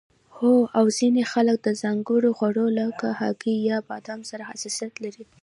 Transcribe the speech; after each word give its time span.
هو 0.37 0.53
او 0.77 0.85
ځینې 0.97 1.21
خلک 1.33 1.57
د 1.63 1.69
ځانګړو 1.81 2.29
خوړو 2.37 2.65
لکه 2.79 3.07
هګۍ 3.19 3.57
یا 3.69 3.77
بادام 3.89 4.21
سره 4.29 4.43
حساسیت 4.51 4.93
لري 5.03 5.25